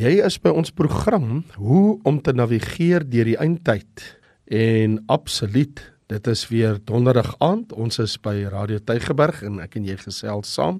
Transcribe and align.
Jy 0.00 0.22
is 0.24 0.38
by 0.40 0.48
ons 0.56 0.70
program 0.72 1.42
hoe 1.60 1.98
om 2.08 2.20
te 2.24 2.32
navigeer 2.32 3.02
deur 3.04 3.28
die 3.28 3.36
eindtyd. 3.36 4.04
En 4.48 4.94
absoluut, 5.12 5.82
dit 6.08 6.30
is 6.30 6.44
weer 6.48 6.78
donderdag 6.88 7.34
aand. 7.44 7.74
Ons 7.76 8.00
is 8.00 8.14
by 8.22 8.46
Radio 8.48 8.80
Tygerberg 8.80 9.42
en 9.44 9.58
ek 9.60 9.76
en 9.76 9.90
jy 9.90 9.98
gesels 10.00 10.54
saam. 10.56 10.78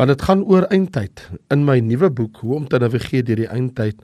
Want 0.00 0.14
dit 0.14 0.24
gaan 0.24 0.46
oor 0.48 0.64
eindtyd. 0.72 1.20
In 1.52 1.66
my 1.68 1.82
nuwe 1.84 2.08
boek 2.08 2.40
Hoe 2.40 2.56
om 2.62 2.70
te 2.70 2.80
navigeer 2.80 3.28
deur 3.28 3.44
die 3.44 3.50
eindtyd 3.50 4.00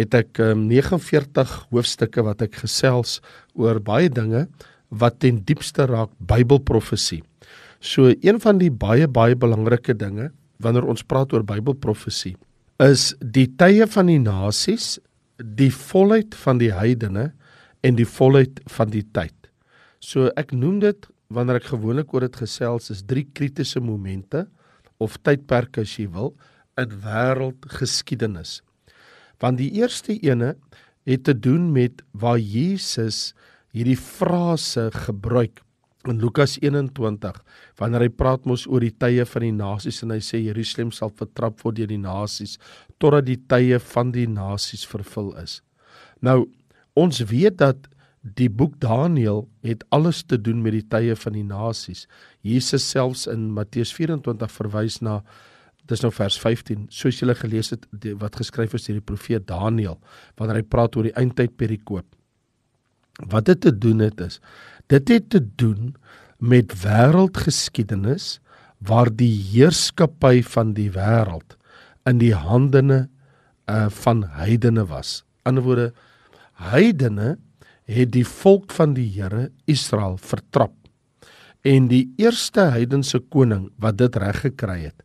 het 0.00 0.16
ek 0.16 0.40
um, 0.46 0.64
49 0.72 1.54
hoofstukke 1.68 2.24
wat 2.24 2.48
ek 2.48 2.62
gesels 2.64 3.18
oor 3.52 3.82
baie 3.84 4.08
dinge 4.08 4.46
wat 4.88 5.20
ten 5.20 5.44
diepste 5.44 5.90
raak 5.92 6.14
Bybelprofesie. 6.16 7.20
So 7.84 8.16
een 8.16 8.40
van 8.40 8.64
die 8.64 8.72
baie 8.72 9.10
baie 9.12 9.36
belangrike 9.36 9.92
dinge 9.92 10.32
wanneer 10.56 10.88
ons 10.88 11.04
praat 11.04 11.36
oor 11.36 11.44
Bybelprofesie 11.44 12.38
is 12.78 13.10
die 13.18 13.48
tye 13.58 13.86
van 13.90 14.06
die 14.06 14.20
nasies, 14.22 14.98
die 15.38 15.70
volheid 15.74 16.34
van 16.38 16.60
die 16.62 16.70
heidene 16.74 17.32
en 17.82 17.98
die 17.98 18.06
volheid 18.06 18.60
van 18.70 18.90
die 18.92 19.02
tyd. 19.14 19.34
So 19.98 20.30
ek 20.38 20.54
noem 20.54 20.78
dit 20.84 21.08
wanneer 21.34 21.58
ek 21.58 21.72
gewoonlik 21.72 22.14
oor 22.14 22.26
dit 22.28 22.38
gesels 22.38 22.90
is 22.94 23.02
drie 23.06 23.26
kritiese 23.34 23.82
momente 23.82 24.46
of 25.02 25.18
tydperke 25.26 25.82
as 25.82 25.96
jy 25.98 26.06
wil 26.14 26.32
in 26.78 26.94
wêreldgeskiedenis. 27.02 28.60
Want 29.42 29.58
die 29.58 29.72
eerste 29.78 30.14
ene 30.22 30.54
het 31.08 31.26
te 31.26 31.34
doen 31.34 31.72
met 31.74 32.02
waar 32.12 32.38
Jesus 32.38 33.32
hierdie 33.74 33.98
frase 33.98 34.88
gebruik 34.94 35.62
in 36.12 36.20
Lukas 36.22 36.56
21 36.62 37.38
wanneer 37.80 38.06
hy 38.06 38.10
praat 38.12 38.46
mos 38.48 38.66
oor 38.66 38.84
die 38.84 38.94
tye 38.94 39.26
van 39.28 39.46
die 39.46 39.54
nasies 39.54 40.02
en 40.04 40.14
hy 40.14 40.20
sê 40.24 40.40
Jerusalem 40.42 40.92
sal 40.94 41.12
vertrap 41.18 41.60
word 41.64 41.78
deur 41.80 41.90
die 41.90 42.00
nasies 42.00 42.56
totdat 42.98 43.28
die 43.28 43.38
tye 43.50 43.78
van 43.94 44.12
die 44.14 44.26
nasies 44.30 44.86
vervul 44.88 45.34
is. 45.42 45.60
Nou 46.20 46.46
ons 46.98 47.22
weet 47.30 47.60
dat 47.62 47.86
die 48.22 48.48
boek 48.50 48.74
Daniël 48.82 49.46
het 49.64 49.84
alles 49.94 50.24
te 50.26 50.36
doen 50.40 50.62
met 50.62 50.74
die 50.74 50.86
tye 50.90 51.14
van 51.16 51.36
die 51.36 51.46
nasies. 51.46 52.06
Jesus 52.42 52.84
selfs 52.90 53.26
in 53.30 53.50
Matteus 53.54 53.92
24 53.94 54.50
verwys 54.52 54.98
na 55.00 55.20
dis 55.88 56.02
nou 56.04 56.10
vers 56.12 56.36
15 56.40 56.88
soos 56.92 57.22
jy 57.22 57.34
gelees 57.38 57.72
het 57.72 57.86
wat 58.20 58.36
geskryf 58.36 58.74
is 58.76 58.88
deur 58.88 58.98
die 58.98 59.08
profeet 59.12 59.46
Daniël 59.48 59.96
wanneer 60.36 60.60
hy 60.60 60.66
praat 60.66 60.96
oor 60.96 61.08
die 61.08 61.16
eindtyd 61.16 61.56
perikoop. 61.56 62.06
Wat 63.26 63.44
dit 63.44 63.60
te 63.60 63.78
doen 63.78 63.98
het 63.98 64.20
is 64.20 64.40
Dit 64.86 65.08
het 65.08 65.30
te 65.30 65.40
doen 65.54 65.94
met 66.38 66.72
wêreldgeskiedenis 66.82 68.38
waar 68.78 69.10
die 69.10 69.34
heerskappy 69.50 70.42
van 70.42 70.72
die 70.72 70.90
wêreld 70.94 71.56
in 72.08 72.20
die 72.22 72.34
hande 72.34 73.08
uh 73.68 73.88
van 73.92 74.22
heidene 74.24 74.86
was. 74.86 75.24
In 75.44 75.50
ander 75.50 75.64
woorde, 75.64 75.92
heidene 76.52 77.36
het 77.84 78.12
die 78.12 78.24
volk 78.26 78.72
van 78.72 78.94
die 78.94 79.08
Here 79.12 79.50
Israel 79.64 80.16
vertrap. 80.16 80.72
En 81.62 81.88
die 81.88 82.06
eerste 82.16 82.70
heidense 82.72 83.20
koning 83.20 83.68
wat 83.76 83.98
dit 83.98 84.16
reg 84.16 84.40
gekry 84.40 84.80
het, 84.88 85.02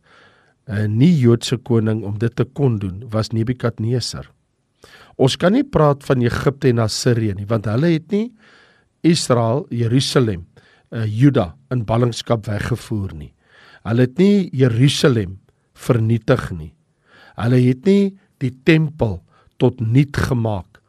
'n 0.68 0.96
nie 0.96 1.12
Joodse 1.18 1.56
koning 1.56 2.04
om 2.04 2.18
dit 2.18 2.36
te 2.36 2.44
kon 2.44 2.78
doen, 2.78 3.04
was 3.10 3.30
Nebukadneser. 3.30 4.30
Ons 5.16 5.36
kan 5.38 5.54
nie 5.54 5.64
praat 5.64 6.02
van 6.06 6.22
Egipte 6.24 6.70
en 6.72 6.82
Assirië 6.84 7.36
nie, 7.38 7.46
want 7.46 7.68
hulle 7.70 7.94
het 7.94 8.10
nie 8.12 8.26
Israel, 9.04 9.66
Jerusalem, 9.70 10.46
uh, 10.90 11.04
Juda 11.06 11.52
in 11.74 11.84
ballingskap 11.86 12.48
weggevoer 12.48 13.14
nie. 13.14 13.32
Hulle 13.84 14.06
het 14.08 14.18
nie 14.18 14.48
Jerusalem 14.56 15.38
vernietig 15.76 16.48
nie. 16.56 16.72
Hulle 17.36 17.60
het 17.60 17.84
nie 17.86 18.14
die 18.42 18.52
tempel 18.64 19.20
tot 19.60 19.80
niet 19.80 20.16
gemaak 20.16 20.80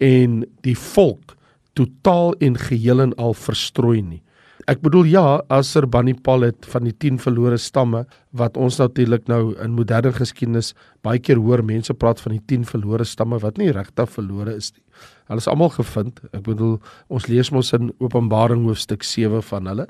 en 0.00 0.42
die 0.64 0.76
volk 0.76 1.36
totaal 1.78 2.34
en 2.42 2.58
geheel 2.58 3.04
en 3.04 3.14
al 3.20 3.36
verstrooi 3.36 4.00
nie. 4.02 4.22
Ek 4.70 4.78
bedoel 4.84 5.08
ja, 5.10 5.40
Aserbanipal 5.50 6.44
het 6.46 6.66
van 6.70 6.84
die 6.86 6.92
10 6.94 7.16
verlore 7.24 7.56
stamme 7.58 8.04
wat 8.38 8.58
ons 8.60 8.76
natuurlik 8.78 9.24
nou 9.26 9.56
in 9.58 9.72
moderne 9.74 10.12
geskiedenis 10.14 10.76
baie 11.02 11.18
keer 11.18 11.40
hoor 11.42 11.64
mense 11.66 11.96
praat 11.98 12.22
van 12.22 12.36
die 12.36 12.42
10 12.52 12.68
verlore 12.68 13.06
stamme 13.08 13.40
wat 13.42 13.58
nie 13.58 13.72
regtig 13.74 14.12
verlore 14.14 14.54
is 14.54 14.70
nie. 14.76 14.84
Hulle 15.26 15.42
is 15.42 15.50
almal 15.50 15.72
gevind. 15.74 16.22
Ek 16.30 16.44
bedoel 16.46 16.76
ons 17.10 17.26
lees 17.26 17.50
mos 17.50 17.72
in 17.74 17.90
Openbaring 17.98 18.62
hoofstuk 18.68 19.02
7 19.06 19.42
van 19.48 19.72
hulle 19.72 19.88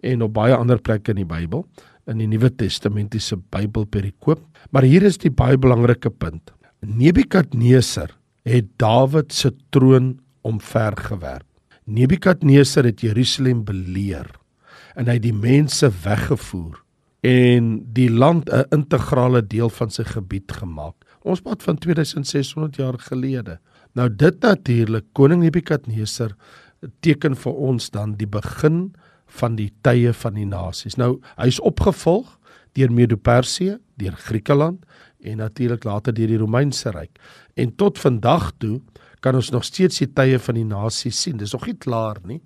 en 0.00 0.24
op 0.24 0.32
baie 0.40 0.56
ander 0.56 0.80
plekke 0.80 1.12
in 1.12 1.20
die 1.20 1.28
Bybel 1.28 1.66
in 2.08 2.24
die 2.24 2.30
Nuwe 2.32 2.48
Testamentiese 2.56 3.36
Bybel 3.52 3.84
perikoop. 3.84 4.40
Maar 4.72 4.88
hier 4.88 5.04
is 5.04 5.20
die 5.20 5.34
baie 5.34 5.60
belangrike 5.60 6.08
punt. 6.08 6.54
Nebukadneser 6.80 8.16
het 8.48 8.72
Dawid 8.80 9.32
se 9.36 9.52
troon 9.70 10.14
omvergewerp. 10.40 11.51
Nebukadneser 11.84 12.86
het 12.86 13.00
Jerusalem 13.02 13.64
beleer 13.66 14.28
en 14.94 15.08
hy 15.08 15.16
het 15.16 15.24
die 15.24 15.34
mense 15.34 15.88
weggevoer 16.04 16.78
en 17.26 17.72
die 17.94 18.10
land 18.10 18.50
'n 18.50 18.66
integrale 18.70 19.42
deel 19.46 19.70
van 19.70 19.90
sy 19.90 20.04
gebied 20.04 20.52
gemaak. 20.52 20.94
Ons 21.22 21.40
praat 21.40 21.62
van 21.62 21.78
2600 21.78 22.76
jaar 22.76 22.98
gelede. 22.98 23.58
Nou 23.94 24.08
dit 24.08 24.40
natuurlik 24.40 25.04
koning 25.12 25.42
Nebukadneser 25.42 26.36
teken 27.00 27.36
vir 27.36 27.52
ons 27.52 27.90
dan 27.90 28.14
die 28.14 28.26
begin 28.26 28.94
van 29.26 29.56
die 29.56 29.72
tye 29.80 30.12
van 30.12 30.34
die 30.34 30.46
nasies. 30.46 30.96
Nou 30.96 31.20
hy's 31.36 31.60
opgevolg 31.60 32.38
deur 32.72 32.92
Medo-Persië, 32.92 33.78
deur 33.96 34.12
Griekeland 34.12 34.84
en 35.20 35.36
natuurlik 35.36 35.84
later 35.84 36.14
deur 36.14 36.26
die 36.26 36.38
Romeinse 36.38 36.90
ryk. 36.90 37.18
En 37.54 37.74
tot 37.76 37.98
vandag 37.98 38.52
toe 38.58 38.80
kan 39.22 39.38
ons 39.38 39.52
nog 39.54 39.64
steeds 39.64 40.02
die 40.02 40.10
tye 40.10 40.38
van 40.42 40.58
die 40.58 40.66
nasie 40.66 41.12
sien. 41.14 41.38
Dis 41.38 41.54
nog 41.54 41.66
nie 41.68 41.78
klaar 41.78 42.18
nie. 42.26 42.40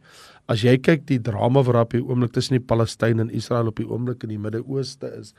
As 0.46 0.62
jy 0.62 0.76
kyk 0.78 1.06
die 1.08 1.20
drama 1.24 1.64
wat 1.66 1.78
op 1.80 1.94
die 1.96 2.02
oomblik 2.04 2.34
tussen 2.36 2.58
die 2.58 2.66
Palestyn 2.66 3.22
en 3.22 3.32
Israel 3.34 3.72
op 3.72 3.80
die 3.80 3.88
oomblik 3.88 4.22
in 4.26 4.36
die 4.36 4.42
Midde-Ooste 4.42 5.10
is 5.18 5.32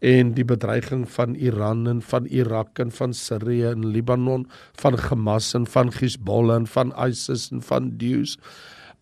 en 0.00 0.32
die 0.32 0.46
bedreiging 0.48 1.04
van 1.12 1.34
Iran 1.36 1.84
en 1.88 1.98
van 2.00 2.24
Irak 2.32 2.80
en 2.80 2.88
van 2.90 3.12
Sirië 3.12 3.74
en 3.74 3.84
Libanon, 3.92 4.46
van 4.80 4.96
Hamas 4.96 5.52
en 5.54 5.66
van 5.68 5.92
Hezbollah 5.92 6.62
en 6.62 6.66
van 6.66 6.92
ISIS 6.96 7.50
en 7.52 7.60
van 7.62 7.90
Deus. 8.00 8.38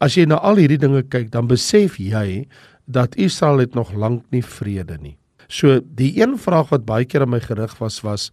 As 0.02 0.18
jy 0.18 0.26
na 0.26 0.40
al 0.42 0.58
hierdie 0.58 0.80
dinge 0.82 1.04
kyk, 1.06 1.30
dan 1.30 1.46
besef 1.50 2.00
jy 2.02 2.48
dat 2.90 3.14
Israel 3.14 3.62
het 3.62 3.78
nog 3.78 3.92
lank 3.94 4.24
nie 4.34 4.42
vrede 4.42 4.98
nie. 4.98 5.14
So 5.48 5.80
die 5.80 6.12
een 6.20 6.36
vraag 6.38 6.74
wat 6.74 6.86
baie 6.88 7.06
keer 7.06 7.24
aan 7.24 7.32
my 7.32 7.40
gerig 7.40 7.78
was 7.78 8.02
was 8.02 8.28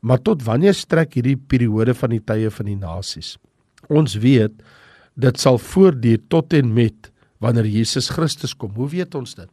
Maar 0.00 0.22
tot 0.22 0.44
wanneer 0.46 0.76
strek 0.76 1.16
hierdie 1.18 1.38
periode 1.38 1.94
van 1.98 2.14
die 2.14 2.22
tye 2.22 2.50
van 2.54 2.70
die 2.70 2.78
nasies? 2.78 3.36
Ons 3.88 4.18
weet 4.22 4.62
dit 5.18 5.40
sal 5.40 5.58
voortduur 5.58 6.20
tot 6.30 6.54
en 6.54 6.70
met 6.74 7.10
wanneer 7.42 7.66
Jesus 7.70 8.10
Christus 8.14 8.54
kom. 8.54 8.74
Hoe 8.78 8.88
weet 8.90 9.14
ons 9.18 9.34
dit? 9.38 9.50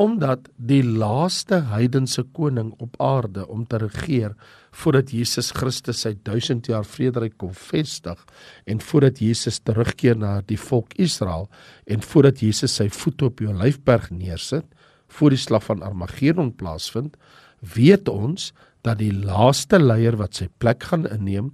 Omdat 0.00 0.48
die 0.56 0.82
laaste 0.82 1.60
heidense 1.70 2.24
koning 2.34 2.72
op 2.82 2.96
aarde 3.02 3.44
om 3.46 3.62
te 3.66 3.78
regeer 3.78 4.34
voordat 4.74 5.12
Jesus 5.14 5.52
Christus 5.54 6.00
sy 6.02 6.16
1000 6.26 6.66
jaar 6.72 6.86
vrederyk 6.88 7.36
kom 7.38 7.52
vestig 7.54 8.18
en 8.66 8.82
voordat 8.82 9.20
Jesus 9.22 9.60
terugkeer 9.62 10.18
na 10.18 10.40
die 10.48 10.58
volk 10.58 10.96
Israel 10.98 11.46
en 11.86 12.02
voordat 12.02 12.42
Jesus 12.42 12.74
sy 12.80 12.88
voet 12.90 13.22
op 13.28 13.38
die 13.38 13.48
Olyfberg 13.52 14.10
neersit 14.10 14.66
voor 15.14 15.30
die 15.30 15.38
slag 15.38 15.62
van 15.68 15.84
Armagedon 15.86 16.50
plaasvind, 16.58 17.14
weet 17.62 18.08
ons 18.10 18.50
dat 18.84 19.00
die 19.00 19.12
laaste 19.12 19.80
leier 19.80 20.18
wat 20.20 20.36
sy 20.38 20.50
plek 20.60 20.84
gaan 20.90 21.08
inneem 21.08 21.50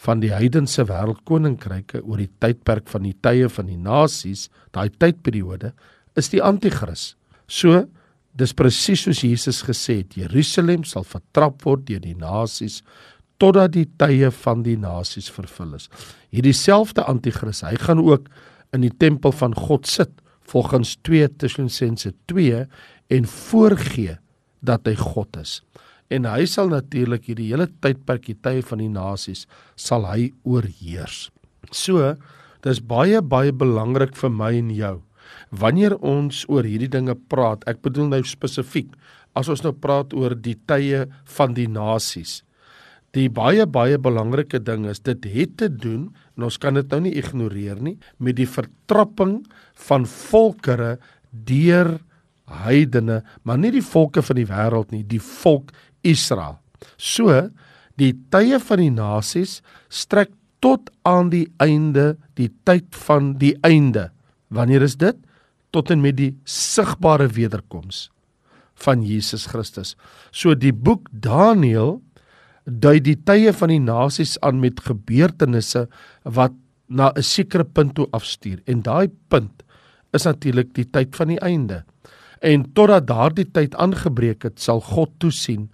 van 0.00 0.22
die 0.22 0.32
heidense 0.32 0.86
wêreldkoninkryke 0.88 2.00
oor 2.00 2.22
die 2.22 2.30
tydperk 2.40 2.88
van 2.88 3.04
die 3.04 3.16
tye 3.20 3.50
van 3.52 3.68
die 3.68 3.78
nasies, 3.80 4.48
daai 4.72 4.88
tydperiode, 4.88 5.74
is 6.16 6.30
die 6.32 6.40
anti-kris. 6.42 7.14
So, 7.50 7.84
dis 8.32 8.54
presies 8.56 9.04
soos 9.04 9.20
Jesus 9.26 9.60
gesê 9.66 10.00
het, 10.00 10.16
Jerusalem 10.16 10.86
sal 10.88 11.04
vertrap 11.04 11.66
word 11.66 11.84
deur 11.90 12.00
die 12.04 12.16
nasies 12.16 12.80
totdat 13.40 13.72
die 13.72 13.86
tye 14.00 14.28
van 14.42 14.64
die 14.64 14.76
nasies 14.76 15.30
vervul 15.32 15.76
is. 15.78 15.88
Hierdie 16.32 16.56
selfde 16.56 17.04
anti-kris, 17.08 17.62
hy 17.64 17.76
gaan 17.80 18.00
ook 18.04 18.28
in 18.76 18.84
die 18.84 18.92
tempel 18.92 19.32
van 19.36 19.56
God 19.56 19.88
sit 19.88 20.12
volgens 20.50 20.96
2 21.08 21.28
Tessalonisense 21.40 22.12
2 22.30 22.64
en 23.16 23.28
voorgee 23.28 24.16
dat 24.64 24.88
hy 24.88 24.96
God 24.98 25.40
is 25.40 25.60
en 26.10 26.26
hy 26.26 26.46
sal 26.50 26.72
natuurlik 26.72 27.28
hierdie 27.30 27.50
hele 27.52 27.68
tydperk 27.82 28.26
die 28.26 28.38
tye 28.42 28.64
van 28.66 28.82
die 28.82 28.90
nasies 28.90 29.46
sal 29.78 30.08
hy 30.10 30.32
oorheers. 30.42 31.28
So, 31.70 32.16
dis 32.66 32.82
baie 32.82 33.22
baie 33.22 33.54
belangrik 33.54 34.16
vir 34.18 34.34
my 34.34 34.52
en 34.58 34.74
jou. 34.74 34.96
Wanneer 35.54 35.96
ons 36.02 36.42
oor 36.50 36.66
hierdie 36.66 36.90
dinge 36.90 37.14
praat, 37.30 37.62
ek 37.70 37.82
bedoel 37.86 38.10
nou 38.10 38.22
spesifiek 38.26 38.90
as 39.38 39.48
ons 39.52 39.62
nou 39.62 39.72
praat 39.72 40.14
oor 40.16 40.34
die 40.34 40.58
tye 40.68 41.06
van 41.36 41.54
die 41.54 41.68
nasies. 41.70 42.40
Die 43.14 43.26
baie 43.30 43.66
baie 43.66 43.98
belangrike 43.98 44.60
ding 44.62 44.84
is 44.90 45.02
dit 45.02 45.24
het 45.32 45.56
te 45.58 45.68
doen 45.70 46.10
en 46.36 46.46
ons 46.46 46.58
kan 46.62 46.78
dit 46.78 46.92
nou 46.94 47.00
nie 47.06 47.16
ignoreer 47.18 47.80
nie 47.82 47.96
met 48.22 48.38
die 48.38 48.46
vertrapping 48.46 49.40
van 49.88 50.06
volkere 50.06 50.96
deur 51.30 51.96
heidene, 52.50 53.20
maar 53.46 53.58
nie 53.62 53.70
die 53.74 53.84
volke 53.84 54.22
van 54.26 54.38
die 54.38 54.46
wêreld 54.48 54.90
nie, 54.94 55.04
die 55.06 55.22
volk 55.22 55.70
Israel. 56.02 56.58
So 56.96 57.50
Die 58.00 58.14
tye 58.32 58.60
van 58.62 58.80
die 58.80 58.92
nasies 58.92 59.58
strek 59.92 60.32
tot 60.64 60.88
aan 61.08 61.30
die 61.32 61.46
einde, 61.60 62.14
die 62.36 62.50
tyd 62.68 62.88
van 63.06 63.34
die 63.40 63.54
einde. 63.66 64.08
Wanneer 64.52 64.84
is 64.86 64.96
dit? 65.00 65.16
Tot 65.72 65.90
en 65.92 66.02
met 66.02 66.16
die 66.18 66.32
sigbare 66.48 67.28
wederkoms 67.36 68.08
van 68.80 69.04
Jesus 69.04 69.44
Christus. 69.50 69.94
So 70.32 70.56
die 70.56 70.72
boek 70.72 71.08
Daniël 71.12 71.98
dui 72.64 72.98
die 73.04 73.16
tye 73.16 73.52
van 73.56 73.72
die 73.72 73.82
nasies 73.82 74.36
aan 74.46 74.60
met 74.62 74.80
gebeurtenisse 74.84 75.86
wat 76.24 76.56
na 76.88 77.12
'n 77.16 77.22
sekere 77.22 77.64
punt 77.64 77.94
toe 77.94 78.08
afstuur 78.12 78.60
en 78.66 78.82
daai 78.82 79.08
punt 79.28 79.62
is 80.12 80.24
natuurlik 80.24 80.74
die 80.74 80.84
tyd 80.84 81.16
van 81.16 81.28
die 81.28 81.40
einde. 81.40 81.84
En 82.40 82.64
totdat 82.72 83.06
daardie 83.06 83.46
tyd 83.52 83.74
aangebreek 83.76 84.42
het, 84.48 84.60
sal 84.60 84.80
God 84.80 85.12
toesien 85.20 85.68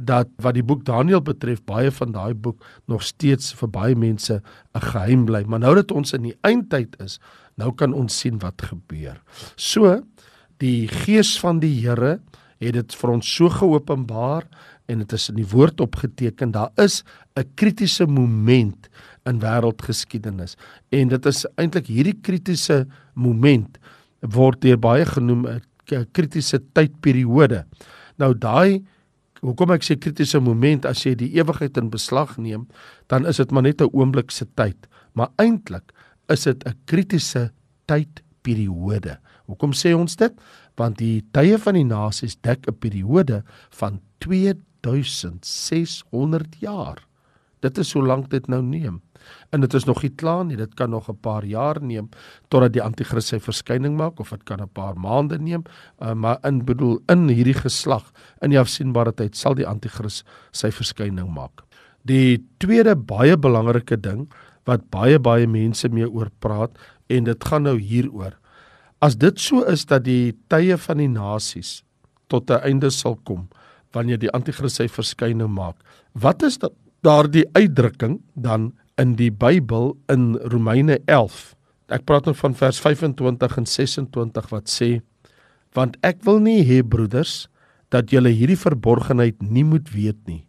dat 0.00 0.30
wat 0.40 0.56
die 0.56 0.64
boek 0.64 0.82
Daniël 0.88 1.20
betref, 1.22 1.60
baie 1.68 1.90
van 1.92 2.14
daai 2.14 2.34
boek 2.34 2.64
nog 2.88 3.04
steeds 3.04 3.52
vir 3.58 3.68
baie 3.68 3.94
mense 3.94 4.40
'n 4.74 4.80
geheim 4.80 5.24
bly. 5.24 5.44
Maar 5.46 5.60
nou 5.60 5.74
dat 5.74 5.92
ons 5.92 6.12
in 6.12 6.22
die 6.22 6.36
eindtyd 6.42 6.96
is, 7.00 7.20
nou 7.56 7.72
kan 7.74 7.92
ons 7.92 8.18
sien 8.18 8.38
wat 8.38 8.62
gebeur. 8.62 9.20
So 9.56 10.02
die 10.58 10.88
gees 10.88 11.38
van 11.40 11.60
die 11.60 11.80
Here 11.80 12.20
het 12.60 12.74
dit 12.74 12.94
vir 12.94 13.10
ons 13.10 13.34
so 13.36 13.48
geopenbaar 13.48 14.46
en 14.88 14.98
dit 14.98 15.12
is 15.12 15.28
in 15.28 15.36
die 15.36 15.48
woord 15.48 15.80
opgeteken. 15.80 16.52
Daar 16.52 16.72
is 16.76 17.04
'n 17.36 17.44
kritiese 17.54 18.06
moment 18.06 18.88
in 19.24 19.40
wêreldgeskiedenis 19.40 20.56
en 20.90 21.08
dit 21.08 21.26
is 21.26 21.46
eintlik 21.56 21.86
hierdie 21.86 22.18
kritiese 22.22 22.86
moment 23.14 23.78
word 24.20 24.60
deur 24.60 24.78
baie 24.78 25.04
genoem 25.04 25.46
'n 25.46 25.62
kritiese 26.12 26.58
tydperiode. 26.74 27.64
Nou 28.18 28.34
daai 28.34 28.82
hoekom 29.40 29.72
ek 29.74 29.82
sê 29.86 29.96
kritiese 29.96 30.40
moment 30.40 30.86
as 30.88 31.06
jy 31.06 31.14
die 31.16 31.38
ewigheid 31.38 31.76
in 31.80 31.90
beslag 31.92 32.38
neem, 32.38 32.66
dan 33.08 33.26
is 33.26 33.36
dit 33.40 33.50
maar 33.50 33.62
net 33.62 33.80
'n 33.80 33.90
oomblik 33.92 34.30
se 34.30 34.44
tyd, 34.56 34.88
maar 35.14 35.28
eintlik 35.38 35.92
is 36.28 36.44
dit 36.44 36.66
'n 36.66 36.74
kritiese 36.86 37.50
tydperiode. 37.86 39.18
Hoekom 39.46 39.72
sê 39.72 39.94
ons 39.96 40.16
dit? 40.16 40.32
Want 40.76 40.98
die 40.98 41.24
tye 41.32 41.58
van 41.58 41.74
die 41.74 41.84
nasies 41.84 42.36
dek 42.40 42.68
'n 42.68 42.78
periode 42.78 43.42
van 43.70 44.00
2600 44.18 46.56
jaar. 46.60 47.09
Dit 47.60 47.78
is 47.78 47.92
hoe 47.92 48.02
lank 48.04 48.30
dit 48.30 48.46
nou 48.48 48.62
neem. 48.62 49.00
En 49.52 49.60
dit 49.60 49.74
is 49.74 49.84
nog 49.84 50.02
nie 50.02 50.12
klaar 50.16 50.44
nie. 50.44 50.56
Dit 50.56 50.74
kan 50.74 50.90
nog 50.90 51.08
'n 51.08 51.20
paar 51.20 51.44
jaar 51.44 51.82
neem 51.82 52.08
totdat 52.48 52.72
die 52.72 52.82
anti-kris 52.82 53.26
sy 53.26 53.38
verskyning 53.38 53.96
maak 53.96 54.20
of 54.20 54.30
dit 54.30 54.44
kan 54.44 54.60
'n 54.60 54.68
paar 54.72 54.96
maande 54.96 55.38
neem. 55.38 55.62
Uh, 55.98 56.12
maar 56.14 56.38
in 56.42 56.64
bedoel 56.64 57.00
in 57.08 57.28
hierdie 57.28 57.60
geslag 57.60 58.12
in 58.40 58.50
die 58.50 58.58
afsienbare 58.58 59.12
tyd 59.12 59.36
sal 59.36 59.54
die 59.54 59.66
anti-kris 59.66 60.24
sy 60.52 60.70
verskyning 60.70 61.34
maak. 61.34 61.62
Die 62.04 62.46
tweede 62.58 62.96
baie 62.96 63.36
belangrike 63.36 64.00
ding 64.00 64.32
wat 64.64 64.90
baie 64.90 65.18
baie 65.18 65.46
mense 65.46 65.88
mee 65.88 66.10
oor 66.10 66.30
praat 66.38 66.78
en 67.08 67.24
dit 67.24 67.44
gaan 67.44 67.62
nou 67.62 67.78
hieroor. 67.78 68.38
As 69.00 69.16
dit 69.16 69.40
so 69.40 69.64
is 69.64 69.84
dat 69.84 70.04
die 70.04 70.36
tye 70.48 70.76
van 70.76 70.96
die 70.96 71.08
nasies 71.08 71.82
tot 72.28 72.50
'n 72.50 72.62
einde 72.62 72.90
sal 72.90 73.16
kom 73.24 73.48
wanneer 73.92 74.18
die 74.18 74.30
anti-kris 74.30 74.74
sy 74.74 74.88
verskyning 74.88 75.50
maak, 75.50 75.76
wat 76.14 76.42
is 76.42 76.58
dat 76.58 76.72
daardie 77.06 77.46
uitdrukking 77.56 78.20
dan 78.34 78.72
in 79.00 79.14
die 79.16 79.30
Bybel 79.32 79.94
in 80.12 80.34
Romeine 80.52 80.98
11. 81.06 81.54
Ek 81.90 82.04
praat 82.06 82.28
nou 82.28 82.34
van 82.36 82.54
vers 82.54 82.80
25 82.82 83.56
en 83.62 83.66
26 83.66 84.50
wat 84.52 84.68
sê 84.68 84.98
want 85.76 85.96
ek 86.06 86.24
wil 86.26 86.40
nie 86.42 86.64
hê 86.66 86.80
broeders 86.82 87.46
dat 87.94 88.10
julle 88.10 88.32
hierdie 88.34 88.58
verborgenheid 88.58 89.38
nie 89.42 89.66
moet 89.66 89.90
weet 89.94 90.18
nie 90.26 90.42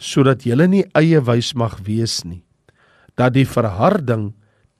sodat 0.00 0.44
julle 0.48 0.66
nie 0.68 0.84
eie 0.96 1.20
wys 1.24 1.52
mag 1.56 1.76
wees 1.86 2.22
nie 2.24 2.42
dat 3.20 3.36
die 3.36 3.46
verharding 3.48 4.32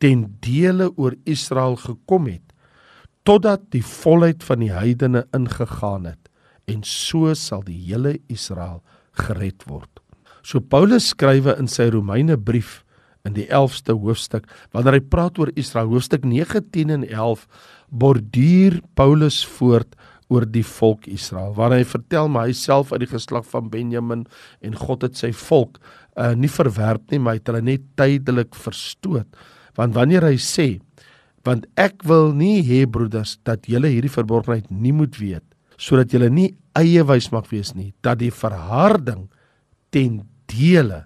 ten 0.02 0.26
dele 0.44 0.90
oor 0.96 1.16
Israel 1.28 1.76
gekom 1.80 2.28
het 2.32 2.54
totdat 3.28 3.68
die 3.72 3.84
volheid 3.84 4.44
van 4.44 4.64
die 4.64 4.72
heidene 4.72 5.24
ingegaan 5.36 6.08
het 6.10 6.32
en 6.68 6.84
so 6.88 7.32
sal 7.36 7.64
die 7.64 7.78
hele 7.86 8.16
Israel 8.32 8.80
gered 9.20 9.64
word. 9.68 10.03
So 10.44 10.60
Paulus 10.60 11.08
skrywe 11.14 11.56
in 11.56 11.70
sy 11.72 11.88
Romeine 11.88 12.36
brief 12.36 12.82
in 13.24 13.32
die 13.32 13.46
11ste 13.48 13.94
hoofstuk 13.96 14.44
wanneer 14.74 14.98
hy 14.98 15.04
praat 15.08 15.38
oor 15.40 15.48
Israel 15.56 15.88
hoofstuk 15.88 16.26
9:10 16.28 16.92
en 16.92 17.06
11 17.08 17.46
borduur 17.88 18.82
Paulus 18.94 19.40
voort 19.56 19.96
oor 20.28 20.44
die 20.44 20.64
volk 20.64 21.08
Israel 21.08 21.54
waar 21.56 21.72
hy 21.72 21.84
vertel 21.88 22.28
maar 22.28 22.50
hy 22.50 22.56
self 22.58 22.92
uit 22.92 23.06
die 23.06 23.12
geslag 23.14 23.46
van 23.48 23.70
Benjamin 23.72 24.26
en 24.60 24.76
God 24.76 25.06
het 25.08 25.16
sy 25.16 25.32
volk 25.32 25.80
uh, 25.80 26.34
nie 26.36 26.52
verwerp 26.52 27.08
nie 27.08 27.22
maar 27.22 27.38
hy 27.38 27.40
het 27.40 27.48
hulle 27.48 27.64
net 27.64 27.88
tydelik 27.96 28.52
verstoot. 28.52 29.28
Want 29.80 29.96
wanneer 29.96 30.28
hy 30.28 30.36
sê 30.36 30.68
want 31.44 31.64
ek 31.80 32.04
wil 32.04 32.32
nie 32.36 32.60
hê 32.68 32.84
broeders 32.84 33.38
dat 33.48 33.64
julle 33.68 33.88
hierdie 33.92 34.12
verborgenheid 34.12 34.68
nie 34.68 34.92
moet 34.92 35.16
weet 35.16 35.44
sodat 35.80 36.12
julle 36.12 36.28
nie 36.28 36.50
eie 36.76 37.00
wys 37.08 37.30
mag 37.32 37.48
wees 37.48 37.72
nie 37.72 37.94
dat 38.04 38.20
die 38.20 38.32
verharding 38.32 39.24
ten 39.94 40.20
dele 40.46 41.04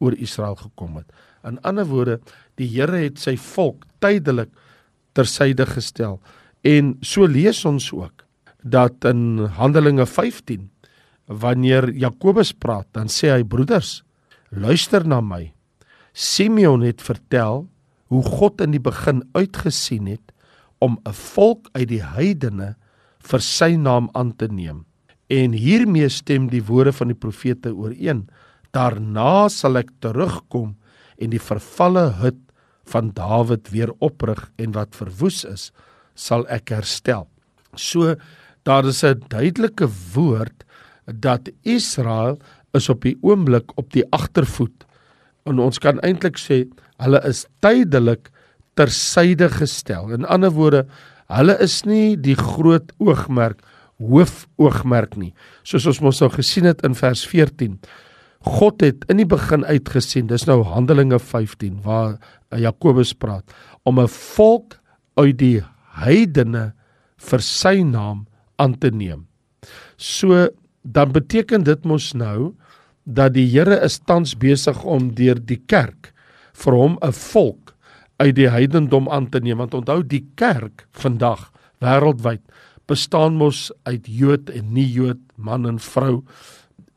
oor 0.00 0.16
Israel 0.16 0.56
gekom 0.56 0.96
het. 0.96 1.08
In 1.44 1.60
ander 1.64 1.86
woorde, 1.88 2.20
die 2.56 2.68
Here 2.68 3.04
het 3.04 3.20
sy 3.20 3.36
volk 3.36 3.84
tydelik 4.00 4.50
tersyde 5.16 5.66
gestel. 5.66 6.20
En 6.64 6.96
so 7.00 7.26
lees 7.26 7.64
ons 7.64 7.90
ook 7.92 8.24
dat 8.62 9.04
in 9.08 9.46
Handelinge 9.56 10.06
15 10.06 10.68
wanneer 11.30 11.92
Jakobus 11.94 12.52
praat, 12.52 12.88
dan 12.92 13.08
sê 13.08 13.30
hy 13.30 13.44
broeders, 13.46 14.00
luister 14.50 15.06
na 15.06 15.20
my. 15.22 15.52
Simeon 16.12 16.82
het 16.82 17.02
vertel 17.02 17.68
hoe 18.10 18.22
God 18.26 18.60
in 18.60 18.74
die 18.74 18.82
begin 18.82 19.22
uitgesien 19.38 20.08
het 20.10 20.32
om 20.82 20.98
'n 21.06 21.12
volk 21.12 21.68
uit 21.72 21.88
die 21.88 22.02
heidene 22.02 22.74
vir 23.20 23.40
sy 23.40 23.76
naam 23.76 24.08
aan 24.12 24.36
te 24.36 24.48
neem. 24.48 24.84
En 25.28 25.52
hiermee 25.52 26.08
stem 26.08 26.48
die 26.48 26.64
woorde 26.64 26.92
van 26.92 27.08
die 27.08 27.18
profete 27.18 27.74
ooreen. 27.74 28.28
Daarna 28.76 29.48
sal 29.50 29.80
ek 29.80 29.90
terugkom 30.02 30.74
en 31.20 31.32
die 31.32 31.42
vervalle 31.42 32.06
hut 32.20 32.38
van 32.90 33.10
Dawid 33.14 33.70
weer 33.74 33.92
oprig 34.02 34.42
en 34.58 34.74
wat 34.76 34.96
verwoes 34.98 35.42
is, 35.46 35.70
sal 36.14 36.46
ek 36.50 36.72
herstel. 36.74 37.26
So 37.76 38.16
daar 38.66 38.86
is 38.86 39.04
'n 39.04 39.22
duidelike 39.28 39.88
woord 40.14 40.64
dat 41.06 41.48
Israel 41.62 42.38
is 42.74 42.88
op 42.88 43.02
die 43.02 43.16
oomblik 43.22 43.72
op 43.78 43.92
die 43.92 44.04
agtervoet. 44.12 44.86
En 45.46 45.58
ons 45.58 45.78
kan 45.78 45.98
eintlik 46.00 46.38
sê 46.38 46.68
hulle 46.98 47.20
is 47.26 47.46
tydelik 47.60 48.30
tersyde 48.74 49.48
gestel. 49.48 50.12
In 50.12 50.24
ander 50.24 50.50
woorde, 50.50 50.86
hulle 51.28 51.56
is 51.60 51.84
nie 51.84 52.16
die 52.16 52.36
groot 52.36 52.92
oogmerk 52.98 53.60
hoofoogmerk 54.00 55.16
nie. 55.16 55.34
Soos 55.62 55.86
ons 55.86 56.00
mos 56.00 56.20
nou 56.20 56.30
gesien 56.30 56.64
het 56.64 56.84
in 56.84 56.94
vers 56.94 57.26
14 57.26 57.78
God 58.40 58.80
het 58.80 59.04
in 59.12 59.18
die 59.20 59.28
begin 59.28 59.66
uitgesien, 59.68 60.28
dis 60.30 60.46
nou 60.48 60.62
Handelinge 60.64 61.18
15 61.20 61.82
waar 61.84 62.16
Jakobus 62.56 63.12
praat 63.12 63.44
om 63.84 64.00
'n 64.00 64.08
volk 64.08 64.80
uit 65.16 65.36
die 65.38 65.62
heidene 66.00 66.72
vir 67.18 67.40
sy 67.40 67.82
naam 67.82 68.26
aan 68.56 68.78
te 68.78 68.90
neem. 68.90 69.26
So 69.96 70.48
dan 70.82 71.12
beteken 71.12 71.64
dit 71.64 71.84
mos 71.84 72.14
nou 72.14 72.54
dat 73.04 73.34
die 73.34 73.46
Here 73.46 73.80
is 73.84 73.98
tans 73.98 74.34
besig 74.34 74.84
om 74.84 75.14
deur 75.14 75.36
die 75.36 75.60
kerk 75.66 76.14
vir 76.54 76.72
hom 76.72 76.98
'n 77.02 77.12
volk 77.12 77.74
uit 78.18 78.34
die 78.34 78.48
heidendom 78.48 79.08
aan 79.08 79.28
te 79.28 79.40
neem 79.40 79.58
want 79.58 79.74
onthou 79.74 80.02
die 80.02 80.26
kerk 80.36 80.86
vandag 80.92 81.52
wêreldwyd 81.80 82.40
bestaan 82.86 83.36
mos 83.36 83.72
uit 83.84 84.06
Jood 84.06 84.50
en 84.50 84.72
nie 84.72 84.88
Jood, 84.92 85.20
man 85.36 85.66
en 85.66 85.78
vrou. 85.78 86.24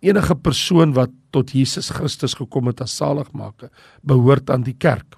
Enige 0.02 0.36
persoon 0.36 0.94
wat 0.94 1.12
tot 1.34 1.54
Jesus 1.56 1.90
Christus 1.94 2.38
gekom 2.38 2.70
het 2.72 2.84
as 2.86 2.96
saligmaker, 2.98 3.72
behoort 4.02 4.52
aan 4.54 4.66
die 4.68 4.78
kerk. 4.78 5.18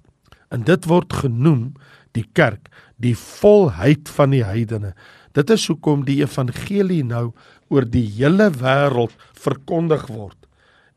En 0.53 0.63
dit 0.67 0.87
word 0.87 1.13
genoem 1.13 1.73
die 2.15 2.25
kerk, 2.37 2.69
die 3.01 3.15
volheid 3.19 4.09
van 4.15 4.31
die 4.31 4.43
heidene. 4.47 4.93
Dit 5.35 5.51
is 5.51 5.67
hoekom 5.67 6.05
die 6.07 6.21
evangelie 6.23 7.03
nou 7.03 7.33
oor 7.73 7.87
die 7.89 8.05
hele 8.15 8.47
wêreld 8.55 9.15
verkondig 9.35 10.07
word. 10.07 10.37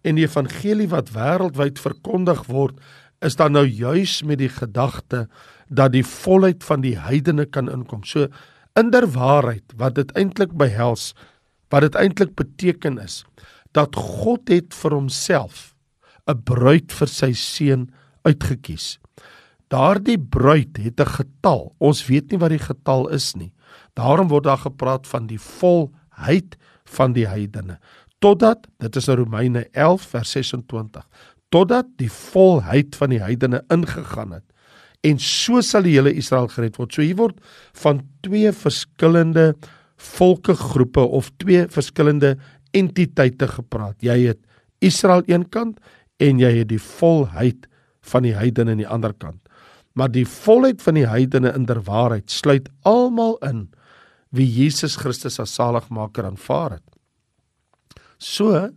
En 0.07 0.19
die 0.19 0.29
evangelie 0.29 0.87
wat 0.93 1.11
wêreldwyd 1.17 1.81
verkondig 1.83 2.45
word, 2.47 2.79
is 3.25 3.35
dan 3.35 3.57
nou 3.57 3.65
juis 3.67 4.21
met 4.23 4.39
die 4.39 4.53
gedagte 4.53 5.27
dat 5.69 5.93
die 5.97 6.05
volheid 6.07 6.63
van 6.65 6.85
die 6.85 6.95
heidene 7.01 7.49
kan 7.51 7.71
inkom. 7.73 8.05
So 8.07 8.29
inderwaarheid 8.79 9.75
wat 9.81 9.97
dit 9.99 10.13
eintlik 10.15 10.55
behels, 10.55 11.13
wat 11.73 11.89
dit 11.89 11.99
eintlik 11.99 12.37
beteken 12.39 13.01
is, 13.03 13.25
dat 13.73 13.97
God 13.97 14.49
het 14.49 14.75
vir 14.75 14.95
homself 14.95 15.75
'n 16.29 16.43
bruid 16.45 16.93
vir 16.93 17.09
sy 17.09 17.33
seun 17.33 17.89
uitgekies. 18.25 18.99
Daardie 19.69 20.19
bruid 20.19 20.77
het 20.77 21.01
'n 21.01 21.07
getal. 21.07 21.75
Ons 21.79 22.07
weet 22.07 22.31
nie 22.31 22.39
wat 22.39 22.51
die 22.51 22.59
getal 22.59 23.09
is 23.09 23.35
nie. 23.35 23.53
Daarom 23.95 24.29
word 24.29 24.45
daar 24.45 24.59
gepraat 24.59 25.07
van 25.07 25.27
die 25.27 25.39
volheid 25.39 26.57
van 26.85 27.13
die 27.13 27.27
heidene 27.27 27.79
totdat 28.19 28.67
dit 28.79 28.97
is 28.97 29.09
in 29.09 29.17
Romeine 29.17 29.67
11 29.73 30.03
vers 30.03 30.31
26 30.31 31.09
totdat 31.49 31.87
die 31.97 32.11
volheid 32.11 32.97
van 32.97 33.11
die 33.11 33.23
heidene 33.23 33.63
ingegaan 33.69 34.33
het 34.33 34.45
en 35.07 35.21
so 35.23 35.61
sal 35.63 35.87
die 35.87 35.95
hele 35.95 36.13
Israel 36.19 36.49
gered 36.51 36.79
word. 36.79 36.95
So 36.95 37.03
hier 37.03 37.19
word 37.19 37.39
van 37.79 38.03
twee 38.27 38.51
verskillende 38.53 39.53
volkegroepe 39.99 41.03
of 41.03 41.31
twee 41.43 41.67
verskillende 41.71 42.37
entiteite 42.77 43.49
gepraat. 43.49 43.97
Jy 44.05 44.19
het 44.31 44.41
Israel 44.85 45.23
een 45.27 45.49
kant 45.49 45.81
en 46.23 46.41
jy 46.43 46.51
het 46.61 46.71
die 46.71 46.83
volheid 46.83 47.67
van 48.09 48.27
die 48.27 48.35
heidene 48.35 48.75
aan 48.75 48.83
die 48.83 48.89
ander 48.89 49.15
kant. 49.15 49.41
Maar 49.99 50.11
die 50.15 50.27
volheid 50.27 50.83
van 50.83 50.95
die 50.95 51.09
heidene 51.09 51.53
in 51.57 51.67
der 51.67 51.83
waarheid 51.87 52.31
sluit 52.31 52.69
almal 52.87 53.37
in 53.47 53.67
wie 54.35 54.47
Jesus 54.47 54.97
Christus 55.01 55.41
as 55.41 55.55
saligmaker 55.57 56.29
aanvaar 56.29 56.79
het. 56.79 56.85
So 58.19 58.69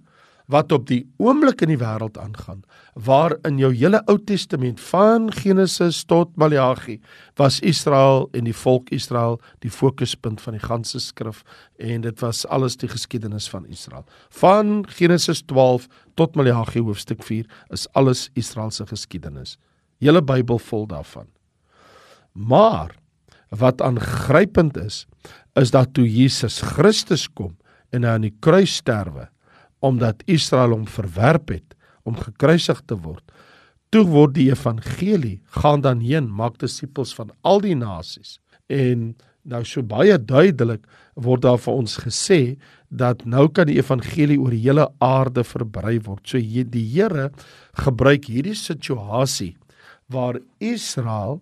wat 0.52 0.72
op 0.76 0.88
die 0.90 1.06
oomblik 1.22 1.62
in 1.64 1.72
die 1.72 1.80
wêreld 1.80 2.18
aangaan, 2.20 2.64
waar 2.94 3.38
in 3.48 3.60
jou 3.62 3.72
hele 3.72 4.02
Ou 4.12 4.18
Testament 4.20 4.82
van 4.90 5.30
Genesis 5.32 6.02
tot 6.10 6.34
Maleagi 6.36 6.98
was 7.40 7.62
Israel 7.64 8.28
en 8.36 8.50
die 8.50 8.56
volk 8.56 8.92
Israel 8.92 9.40
die 9.64 9.72
fokuspunt 9.72 10.44
van 10.44 10.58
die 10.58 10.64
ganse 10.64 11.00
skrif 11.00 11.44
en 11.80 12.04
dit 12.04 12.20
was 12.24 12.44
alles 12.52 12.76
die 12.78 12.92
geskiedenis 12.92 13.48
van 13.50 13.66
Israel. 13.72 14.04
Van 14.42 14.84
Genesis 14.92 15.44
12 15.48 15.88
tot 16.20 16.36
Maleagi 16.36 16.84
hoofstuk 16.84 17.24
4 17.24 17.48
is 17.72 17.88
alles 17.96 18.28
Israel 18.34 18.72
se 18.72 18.86
geskiedenis. 18.86 19.58
Hele 20.04 20.22
Bybel 20.22 20.60
vol 20.60 20.88
daarvan. 20.88 21.30
Maar 22.32 22.96
wat 23.50 23.82
aangrypend 23.82 24.78
is, 24.78 25.06
is 25.60 25.72
dat 25.72 25.94
toe 25.94 26.08
Jesus 26.08 26.62
Christus 26.62 27.28
kom 27.28 27.58
en 27.92 28.04
hy 28.04 28.16
aan 28.16 28.26
die 28.26 28.36
kruis 28.40 28.78
sterwe, 28.80 29.28
omdat 29.82 30.24
Israel 30.30 30.76
hom 30.76 30.88
verwerp 30.88 31.50
het 31.54 31.76
om 32.08 32.18
gekruisig 32.18 32.82
te 32.86 32.98
word. 32.98 33.24
Toe 33.92 34.06
word 34.08 34.38
die 34.38 34.50
evangelie 34.52 35.42
gaan 35.58 35.84
dan 35.84 36.00
heen 36.06 36.30
maak 36.32 36.60
disippels 36.62 37.14
van 37.18 37.34
al 37.42 37.62
die 37.66 37.76
nasies. 37.76 38.40
En 38.72 39.12
nou 39.44 39.64
so 39.66 39.84
baie 39.84 40.16
duidelik 40.18 40.86
word 41.20 41.44
daar 41.44 41.60
vir 41.60 41.80
ons 41.82 41.98
gesê 42.04 42.42
dat 42.90 43.26
nou 43.26 43.48
kan 43.50 43.68
die 43.68 43.80
evangelie 43.80 44.38
oor 44.40 44.54
die 44.54 44.64
hele 44.64 44.88
aarde 45.04 45.44
verbrei 45.48 45.98
word. 46.06 46.24
So 46.28 46.38
die 46.40 46.86
Here 46.94 47.32
gebruik 47.84 48.30
hierdie 48.30 48.58
situasie 48.58 49.56
waar 50.12 50.40
Israel 50.60 51.42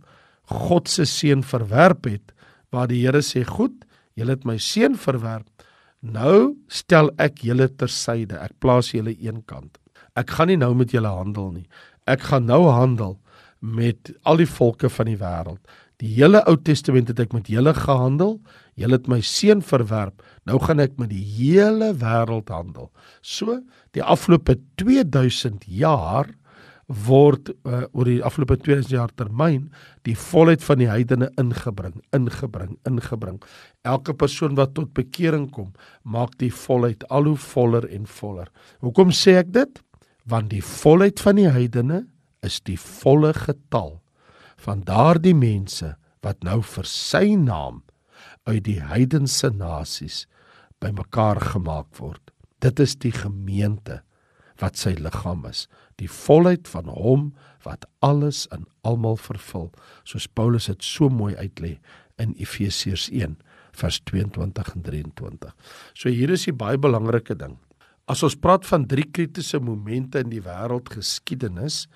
God 0.49 0.89
se 0.89 1.05
seun 1.05 1.43
verwerp 1.45 2.07
het, 2.09 2.31
waar 2.73 2.87
die 2.89 3.03
Here 3.05 3.21
sê, 3.21 3.43
"Goed, 3.45 3.85
julle 4.15 4.31
het 4.31 4.45
my 4.45 4.57
seun 4.57 4.95
verwerp, 4.95 5.45
Nou 5.99 6.55
stel 6.71 7.11
ek 7.19 7.43
julle 7.43 7.67
tersyde. 7.75 8.39
Ek 8.39 8.55
plaas 8.63 8.93
julle 8.93 9.11
eenkant. 9.19 9.77
Ek 10.15 10.31
gaan 10.35 10.47
nie 10.51 10.59
nou 10.59 10.71
met 10.77 10.93
julle 10.95 11.11
handel 11.11 11.51
nie. 11.51 11.67
Ek 12.07 12.23
gaan 12.31 12.47
nou 12.47 12.65
handel 12.71 13.17
met 13.59 14.11
al 14.23 14.39
die 14.39 14.47
volke 14.47 14.89
van 14.89 15.09
die 15.11 15.19
wêreld. 15.19 15.59
Die 15.99 16.13
hele 16.15 16.39
Ou 16.47 16.55
Testament 16.63 17.09
het 17.11 17.19
ek 17.19 17.33
met 17.35 17.49
julle 17.51 17.73
gehandel. 17.75 18.37
Julle 18.79 18.95
het 18.95 19.09
my 19.11 19.19
seun 19.19 19.59
verwerp. 19.59 20.23
Nou 20.47 20.59
gaan 20.63 20.79
ek 20.79 20.95
met 21.01 21.11
die 21.11 21.23
hele 21.35 21.91
wêreld 21.99 22.47
handel. 22.53 22.87
So, 23.21 23.59
die 23.91 24.03
afgelope 24.03 24.55
2000 24.79 25.67
jaar 25.67 26.31
word 26.89 27.51
uh, 27.69 27.83
oor 27.93 28.07
die 28.09 28.21
afgelope 28.25 28.57
2000 28.63 28.93
jaar 28.95 29.11
termyn 29.13 29.67
die 30.07 30.15
volheid 30.17 30.63
van 30.65 30.79
die 30.81 30.89
heidene 30.89 31.29
ingebring, 31.37 31.99
ingebring, 32.15 32.77
ingebring. 32.89 33.37
Elke 33.85 34.15
persoon 34.17 34.57
wat 34.57 34.73
tot 34.73 34.89
bekering 34.97 35.49
kom, 35.53 35.69
maak 36.01 36.33
die 36.41 36.51
volheid 36.53 37.05
al 37.13 37.29
hoe 37.29 37.37
voller 37.37 37.85
en 37.93 38.09
voller. 38.09 38.49
Hoekom 38.81 39.13
sê 39.13 39.37
ek 39.43 39.53
dit? 39.53 39.83
Want 40.29 40.49
die 40.49 40.65
volheid 40.65 41.21
van 41.21 41.37
die 41.37 41.49
heidene 41.49 42.03
is 42.45 42.57
die 42.65 42.77
volle 42.79 43.35
getal 43.37 43.99
van 44.59 44.81
daardie 44.87 45.37
mense 45.37 45.93
wat 46.25 46.41
nou 46.43 46.59
vir 46.65 46.89
sy 46.89 47.35
naam 47.37 47.83
uit 48.49 48.65
die 48.65 48.79
heidense 48.81 49.51
nasies 49.53 50.25
bymekaar 50.81 51.39
gemaak 51.53 51.99
word. 51.99 52.33
Dit 52.63 52.79
is 52.81 52.95
die 52.99 53.13
gemeente 53.13 54.01
wat 54.59 54.77
sy 54.77 54.95
liggaam 54.99 55.45
is, 55.49 55.67
die 55.97 56.09
volheid 56.11 56.67
van 56.67 56.89
hom 56.91 57.29
wat 57.65 57.85
alles 58.05 58.45
in 58.55 58.65
almal 58.87 59.17
vervul, 59.19 59.69
soos 60.07 60.27
Paulus 60.27 60.69
dit 60.71 60.83
so 60.83 61.09
mooi 61.09 61.35
uitlê 61.35 61.77
in 62.19 62.35
Efesiërs 62.39 63.09
1 63.11 63.37
vers 63.79 63.99
22 64.09 64.73
en 64.75 64.85
23. 64.85 65.55
So 65.93 66.09
hier 66.09 66.29
is 66.29 66.47
'n 66.47 66.57
baie 66.57 66.77
belangrike 66.77 67.35
ding. 67.35 67.57
As 68.07 68.23
ons 68.23 68.35
praat 68.35 68.65
van 68.65 68.87
drie 68.87 69.05
kritiese 69.05 69.59
momente 69.59 70.19
in 70.19 70.29
die 70.29 70.41
wêreldgeskiedenis 70.41 71.87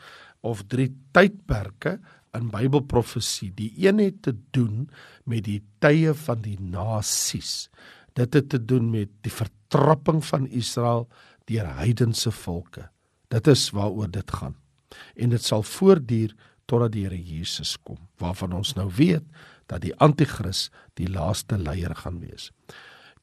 of 0.41 0.63
drie 0.67 0.91
tydperke 1.11 1.99
in 2.37 2.49
Bybelprofesie, 2.49 3.51
die 3.55 3.71
een 3.77 3.99
het 3.99 4.21
te 4.21 4.35
doen 4.51 4.89
met 5.25 5.43
die 5.43 5.61
tye 5.79 6.13
van 6.13 6.41
die 6.41 6.57
nasies. 6.59 7.69
Dit 8.13 8.33
het 8.33 8.49
te 8.49 8.59
doen 8.59 8.91
met 8.91 9.09
die 9.21 9.33
vertrapping 9.33 10.21
van 10.25 10.47
Israel 10.47 11.07
deur 11.49 11.67
heidense 11.77 12.31
volke. 12.31 12.89
Dit 13.27 13.47
is 13.47 13.69
waaroor 13.69 14.11
dit 14.11 14.31
gaan. 14.31 14.55
En 15.15 15.29
dit 15.29 15.43
sal 15.43 15.63
voortduur 15.63 16.35
totdat 16.65 16.93
die 16.95 17.03
Here 17.03 17.19
Jesus 17.19 17.75
kom, 17.83 17.97
waarvan 18.21 18.53
ons 18.53 18.73
nou 18.77 18.87
weet 18.95 19.25
dat 19.71 19.81
die 19.81 19.93
anti-kris 20.03 20.69
die 20.99 21.09
laaste 21.09 21.57
leier 21.57 21.95
gaan 21.95 22.19
wees. 22.21 22.51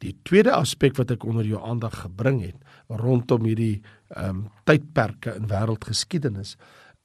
Die 0.00 0.14
tweede 0.24 0.52
aspek 0.56 0.96
wat 0.96 1.12
ek 1.12 1.24
onder 1.28 1.44
jou 1.44 1.60
aandag 1.60 2.02
gebring 2.04 2.40
het 2.42 2.56
rondom 2.88 3.44
hierdie 3.48 3.82
ehm 4.16 4.28
um, 4.28 4.46
tydperke 4.68 5.34
in 5.36 5.48
wêreldgeskiedenis 5.50 6.56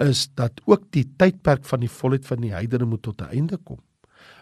is 0.03 0.27
dat 0.35 0.59
ook 0.65 0.87
die 0.95 1.05
tydperk 1.19 1.65
van 1.65 1.83
die 1.83 1.91
volheid 1.91 2.25
van 2.27 2.41
die 2.43 2.53
heidene 2.53 2.85
moet 2.85 3.03
tot 3.03 3.21
'n 3.21 3.31
einde 3.31 3.57
kom. 3.57 3.79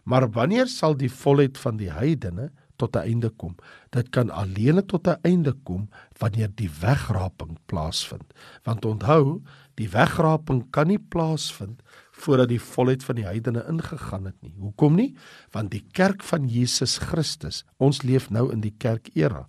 Maar 0.04 0.30
wanneer 0.32 0.68
sal 0.68 0.98
die 0.98 1.12
volheid 1.12 1.58
van 1.58 1.78
die 1.78 1.92
heidene 1.92 2.52
tot 2.84 2.96
'n 2.96 3.08
einde 3.08 3.30
kom. 3.30 3.56
Dit 3.90 4.10
kan 4.10 4.30
alleen 4.30 4.86
tot 4.86 5.08
'n 5.08 5.20
einde 5.22 5.54
kom 5.64 5.90
wanneer 6.20 6.52
die 6.56 6.70
wegraping 6.82 7.58
plaasvind. 7.66 8.34
Want 8.64 8.86
onthou, 8.86 9.42
die 9.76 9.90
wegraping 9.90 10.70
kan 10.70 10.88
nie 10.88 11.00
plaasvind 11.00 11.82
voordat 12.14 12.52
die 12.52 12.62
volheid 12.62 13.04
van 13.04 13.18
die 13.18 13.26
heidene 13.26 13.64
ingegaan 13.70 14.28
het 14.30 14.36
nie. 14.46 14.54
Hoekom 14.62 14.96
nie? 14.96 15.16
Want 15.52 15.72
die 15.74 15.84
kerk 15.98 16.24
van 16.24 16.46
Jesus 16.48 16.98
Christus, 17.02 17.64
ons 17.78 18.04
leef 18.06 18.30
nou 18.30 18.52
in 18.54 18.62
die 18.62 18.74
kerk 18.78 19.10
era. 19.18 19.48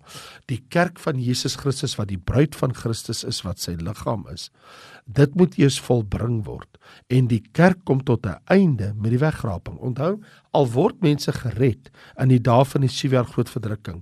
Die 0.49 0.63
kerk 0.73 0.99
van 0.99 1.21
Jesus 1.21 1.55
Christus 1.61 1.95
wat 1.99 2.09
die 2.09 2.17
bruid 2.17 2.55
van 2.57 2.73
Christus 2.73 3.23
is 3.23 3.43
wat 3.45 3.61
sy 3.61 3.75
liggaam 3.77 4.25
is. 4.33 4.49
Dit 5.05 5.35
moet 5.37 5.57
eers 5.61 5.77
volbring 5.79 6.41
word 6.47 6.79
en 7.13 7.29
die 7.29 7.43
kerk 7.53 7.83
kom 7.85 8.01
tot 8.03 8.25
'n 8.25 8.41
einde 8.49 8.93
met 8.97 9.11
die 9.11 9.21
wegraping. 9.21 9.77
Onthou, 9.77 10.21
al 10.55 10.67
word 10.71 11.01
mense 11.03 11.31
gered 11.35 11.89
in 12.21 12.31
die 12.31 12.41
dae 12.43 12.63
van 12.67 12.85
die 12.85 12.91
sewe 12.91 13.17
jaar 13.17 13.27
groot 13.29 13.51
verdrukking 13.51 14.01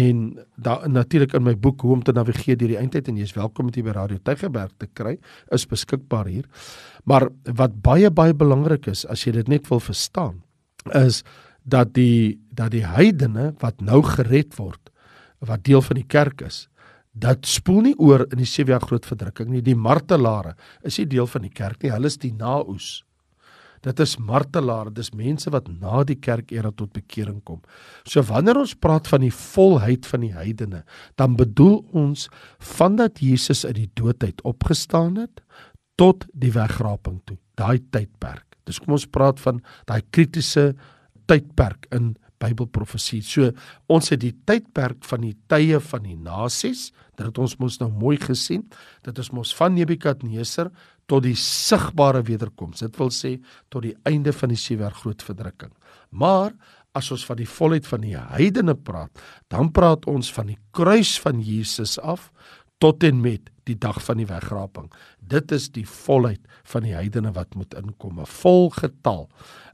en 0.00 0.22
daar 0.56 0.86
natuurlik 0.88 1.34
in 1.34 1.44
my 1.44 1.56
boek 1.58 1.82
hoe 1.84 1.96
om 1.96 2.04
te 2.06 2.14
navigeer 2.16 2.58
deur 2.60 2.72
die 2.74 2.78
eindtyd 2.80 3.10
en 3.10 3.18
jy 3.18 3.26
is 3.28 3.36
welkom 3.36 3.68
om 3.68 3.74
dit 3.74 3.84
by 3.84 3.94
Radio 3.96 4.20
Tygerberg 4.24 4.72
te 4.78 4.86
kry 4.86 5.16
is 5.54 5.66
beskikbaar 5.66 6.30
hier. 6.30 6.46
Maar 7.04 7.28
wat 7.58 7.80
baie 7.82 8.10
baie 8.10 8.34
belangrik 8.34 8.86
is 8.92 9.04
as 9.10 9.26
jy 9.26 9.34
dit 9.40 9.50
net 9.50 9.68
wil 9.70 9.82
verstaan 9.82 10.40
is 10.96 11.24
dat 11.64 11.92
die 11.98 12.38
dat 12.54 12.72
die 12.72 12.86
heidene 12.86 13.50
wat 13.60 13.82
nou 13.84 14.02
gered 14.06 14.56
word 14.58 14.92
wat 15.44 15.64
deel 15.66 15.82
van 15.82 15.98
die 15.98 16.08
kerk 16.08 16.44
is 16.46 16.68
dat 17.12 17.46
spoel 17.48 17.82
nie 17.88 17.96
oor 17.98 18.24
in 18.30 18.38
die 18.38 18.48
sewe 18.48 18.70
jaar 18.70 18.84
groot 18.84 19.06
verdrukking 19.06 19.48
nie. 19.50 19.62
Die 19.66 19.74
martelare 19.74 20.54
is 20.86 20.98
nie 21.00 21.08
deel 21.10 21.26
van 21.26 21.42
die 21.42 21.52
kerk 21.52 21.82
nie. 21.82 21.90
Hulle 21.90 22.06
is 22.06 22.20
die 22.22 22.32
naoes. 22.32 23.00
Dit 23.84 24.00
is 24.04 24.18
martelare, 24.20 24.92
dis 24.92 25.12
mense 25.16 25.48
wat 25.52 25.68
na 25.72 26.02
die 26.04 26.18
kerk 26.20 26.52
era 26.52 26.68
tot 26.76 26.92
bekering 26.92 27.40
kom. 27.48 27.62
So 28.04 28.20
wanneer 28.28 28.60
ons 28.60 28.76
praat 28.76 29.08
van 29.08 29.24
die 29.24 29.32
volheid 29.32 30.08
van 30.08 30.26
die 30.26 30.34
heidene, 30.34 30.82
dan 31.16 31.38
bedoel 31.38 31.80
ons 31.96 32.28
vandat 32.76 33.22
Jesus 33.24 33.64
uit 33.64 33.78
die 33.78 33.90
dood 33.96 34.20
uit 34.24 34.44
opgestaan 34.44 35.16
het 35.22 35.40
tot 36.00 36.26
die 36.32 36.52
wegraping 36.52 37.20
toe. 37.24 37.38
Daai 37.60 37.80
tydperk. 37.92 38.44
Dis 38.68 38.80
kom 38.80 38.96
ons 38.98 39.08
praat 39.08 39.40
van 39.40 39.62
daai 39.88 40.02
kritiese 40.12 40.74
tydperk 41.30 41.88
in 41.96 42.14
Bybelprofesie. 42.40 43.20
So 43.24 43.50
ons 43.92 44.12
het 44.12 44.22
die 44.22 44.34
tydperk 44.48 45.04
van 45.08 45.26
die 45.26 45.34
tye 45.52 45.80
van 45.90 46.06
die 46.06 46.16
nasies, 46.16 46.88
dit 47.16 47.26
het 47.26 47.40
ons 47.40 47.58
mos 47.60 47.76
nou 47.82 47.90
mooi 47.92 48.16
gesien. 48.20 48.64
Dit 49.04 49.20
is 49.20 49.32
mos 49.36 49.52
van 49.56 49.76
Nebukadneser 49.76 50.70
tot 51.10 51.26
die 51.26 51.36
sigbare 51.38 52.22
wederkoms. 52.26 52.84
Dit 52.84 52.98
wil 53.00 53.10
sê 53.14 53.36
tot 53.72 53.82
die 53.86 53.96
einde 54.08 54.34
van 54.36 54.52
die 54.52 54.60
sewe 54.60 54.86
jaar 54.86 54.96
groot 55.02 55.24
verdrukking. 55.26 55.72
Maar 56.10 56.54
as 56.96 57.10
ons 57.14 57.24
van 57.26 57.38
die 57.38 57.48
volheid 57.48 57.86
van 57.86 58.02
die 58.02 58.16
heidene 58.18 58.74
praat, 58.74 59.22
dan 59.50 59.70
praat 59.74 60.06
ons 60.10 60.30
van 60.34 60.50
die 60.50 60.58
kruis 60.74 61.16
van 61.22 61.42
Jesus 61.42 61.98
af 61.98 62.30
tot 62.82 63.04
en 63.06 63.20
met 63.22 63.50
die 63.68 63.76
dag 63.78 64.00
van 64.02 64.18
die 64.18 64.26
wegraping. 64.26 64.88
Dit 65.20 65.52
is 65.54 65.68
die 65.70 65.86
volheid 65.86 66.40
van 66.72 66.86
die 66.86 66.96
heidene 66.96 67.30
wat 67.36 67.54
moet 67.54 67.74
inkom, 67.78 68.20
'n 68.20 68.26
vol 68.26 68.70
getal 68.70 69.28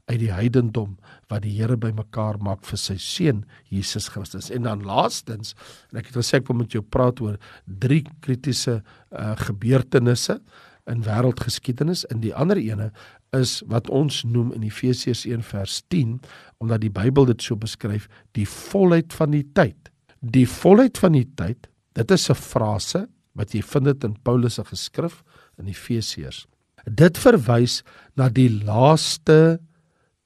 uit 0.07 0.19
die 0.19 0.31
heidendom 0.31 0.97
wat 1.27 1.43
die 1.43 1.55
Here 1.57 1.77
bymekaar 1.77 2.37
maak 2.39 2.65
vir 2.65 2.77
sy 2.77 2.97
seun 2.97 3.45
Jesus 3.69 4.07
Christus. 4.09 4.49
En 4.49 4.63
dan 4.63 4.83
laastens, 4.83 5.55
en 5.91 5.99
ek 5.99 6.07
het 6.07 6.15
gesê 6.15 6.39
ek 6.39 6.47
wil 6.47 6.61
met 6.63 6.71
jou 6.71 6.81
praat 6.81 7.19
oor 7.21 7.37
drie 7.65 8.03
kritiese 8.21 8.83
uh, 9.11 9.35
gebeurtenisse 9.35 10.39
in 10.87 11.03
wêreldgeskiedenis. 11.05 12.05
En 12.11 12.21
die 12.23 12.33
ander 12.35 12.57
ene 12.57 12.91
is 13.35 13.59
wat 13.67 13.89
ons 13.93 14.23
noem 14.27 14.53
in 14.55 14.65
Efesiërs 14.67 15.25
1 15.27 15.43
vers 15.49 15.81
10, 15.93 16.17
omdat 16.63 16.83
die 16.83 16.93
Bybel 16.93 17.27
dit 17.29 17.43
so 17.43 17.59
beskryf, 17.59 18.07
die 18.37 18.47
volheid 18.47 19.13
van 19.13 19.35
die 19.35 19.45
tyd. 19.57 19.91
Die 20.21 20.47
volheid 20.49 20.97
van 20.97 21.17
die 21.17 21.27
tyd, 21.39 21.67
dit 21.93 22.11
is 22.11 22.29
'n 22.29 22.35
frase 22.35 23.07
wat 23.35 23.53
jy 23.53 23.61
vind 23.61 23.85
dit 23.85 24.03
in 24.03 24.15
Paulus 24.23 24.55
se 24.55 24.63
geskrif 24.63 25.23
in 25.59 25.67
Efesiërs. 25.67 26.47
Dit 26.85 27.17
verwys 27.17 27.83
na 28.15 28.29
die 28.29 28.49
laaste 28.49 29.59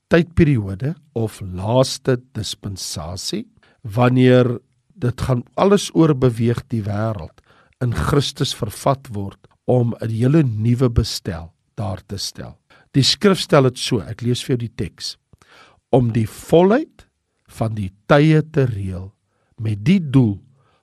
tydperiode 0.08 0.96
of 1.14 1.42
laaste 1.42 2.18
dispensasie 2.34 3.48
wanneer 3.82 4.60
dit 4.96 5.22
gaan 5.22 5.44
alles 5.56 5.90
oorbeweeg 5.96 6.62
die 6.68 6.84
wêreld 6.84 7.42
in 7.82 7.94
Christus 7.94 8.54
vervat 8.54 9.08
word 9.16 9.51
om 9.72 9.96
'n 10.00 10.10
hele 10.10 10.44
nuwe 10.44 10.90
bestel 10.90 11.54
daar 11.76 12.02
te 12.06 12.18
stel. 12.18 12.60
Die 12.92 13.04
skrif 13.04 13.40
stel 13.40 13.64
dit 13.64 13.78
so, 13.78 14.00
ek 14.00 14.22
lees 14.22 14.44
vir 14.44 14.58
jou 14.58 14.68
die 14.68 14.76
teks. 14.76 15.18
Om 15.90 16.12
die 16.12 16.28
volheid 16.28 17.08
van 17.48 17.76
die 17.76 17.92
tye 18.08 18.42
te 18.52 18.66
reël 18.66 19.14
met 19.56 19.84
die 19.86 20.00
doel 20.00 20.42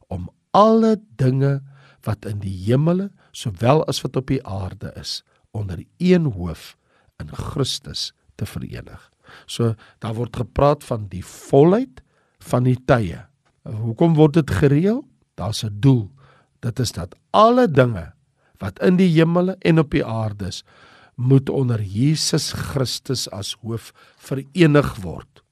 om 0.08 0.28
alle 0.50 0.96
dinge 1.16 1.60
wat 2.06 2.24
in 2.24 2.38
die 2.38 2.56
hemele 2.64 3.10
sowel 3.32 3.84
as 3.84 4.00
wat 4.02 4.16
op 4.16 4.26
die 4.26 4.42
aarde 4.46 4.92
is 4.96 5.22
onder 5.50 5.84
een 5.98 6.24
hoof 6.24 6.76
in 7.20 7.28
Christus 7.28 8.12
te 8.36 8.46
verenig. 8.46 9.10
So 9.46 9.74
daar 9.98 10.14
word 10.14 10.36
gepraat 10.36 10.84
van 10.84 11.08
die 11.08 11.24
volheid 11.24 12.02
van 12.38 12.64
die 12.64 12.78
tye. 12.86 13.26
Hoekom 13.64 14.14
word 14.14 14.34
dit 14.34 14.50
gereël? 14.50 15.04
Daar's 15.34 15.64
'n 15.64 15.80
doel. 15.80 16.10
Dit 16.60 16.78
is 16.78 16.92
dat 16.92 17.14
alle 17.30 17.68
dinge 17.70 18.12
wat 18.58 18.78
in 18.82 18.96
die 18.96 19.10
hemele 19.14 19.56
en 19.60 19.78
op 19.78 19.90
die 19.90 20.04
aarde 20.04 20.50
is, 20.52 20.64
moet 21.18 21.50
onder 21.50 21.82
Jesus 21.82 22.52
Christus 22.52 23.26
as 23.34 23.56
hoof 23.62 23.90
verenig 24.22 24.94
word. 25.02 25.42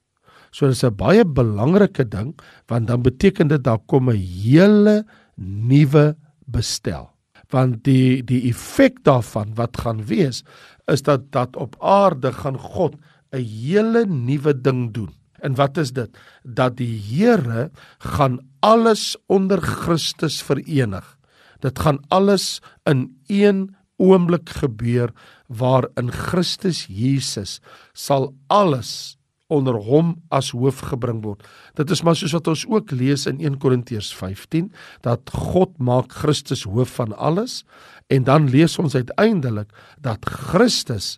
So 0.50 0.68
dis 0.68 0.84
'n 0.84 0.94
baie 0.94 1.25
belangrike 1.25 2.04
ding 2.08 2.38
want 2.68 2.86
dan 2.88 3.02
beteken 3.02 3.48
dit 3.48 3.64
daar 3.64 3.82
kom 3.86 4.08
'n 4.10 4.16
hele 4.16 5.04
nuwe 5.36 6.16
bestel. 6.46 7.10
Want 7.50 7.84
die 7.84 8.22
die 8.22 8.48
effek 8.50 9.04
daarvan 9.04 9.54
wat 9.54 9.76
gaan 9.76 10.04
wees 10.06 10.44
is 10.86 11.02
dat 11.02 11.32
dat 11.32 11.56
op 11.56 11.76
aarde 11.80 12.32
gaan 12.32 12.58
God 12.58 12.94
'n 13.32 13.42
hele 13.42 14.06
nuwe 14.06 14.60
ding 14.60 14.92
doen. 14.94 15.12
En 15.40 15.54
wat 15.54 15.76
is 15.76 15.92
dit? 15.92 16.10
Dat 16.42 16.76
die 16.76 17.00
Here 17.00 17.70
gaan 17.98 18.38
alles 18.60 19.16
onder 19.26 19.60
Christus 19.60 20.42
verenig. 20.42 21.15
Dit 21.60 21.78
gaan 21.78 22.00
alles 22.08 22.60
in 22.84 23.16
een 23.26 23.76
oomblik 23.96 24.48
gebeur 24.60 25.12
waarin 25.48 26.10
Christus 26.12 26.86
Jesus 26.88 27.60
sal 27.92 28.34
alles 28.46 29.16
onder 29.46 29.78
hom 29.78 30.16
as 30.34 30.50
hoof 30.50 30.80
gebring 30.90 31.22
word. 31.22 31.44
Dit 31.78 31.90
is 31.94 32.02
maar 32.02 32.16
soos 32.18 32.34
wat 32.34 32.48
ons 32.50 32.64
ook 32.66 32.90
lees 32.90 33.26
in 33.30 33.38
1 33.38 33.60
Korintiërs 33.62 34.10
15 34.18 34.72
dat 35.06 35.30
God 35.30 35.76
maak 35.78 36.10
Christus 36.12 36.64
hoof 36.66 36.96
van 36.98 37.14
alles 37.14 37.62
en 38.10 38.26
dan 38.26 38.50
lees 38.50 38.78
ons 38.82 38.98
uiteindelik 38.98 39.70
dat 40.02 40.26
Christus 40.26 41.16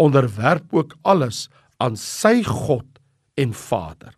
onderwerp 0.00 0.68
ook 0.76 0.96
alles 1.02 1.48
aan 1.80 1.96
sy 1.96 2.42
God 2.44 2.86
en 3.40 3.56
Vader. 3.56 4.12